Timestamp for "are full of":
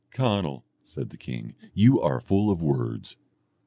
2.01-2.59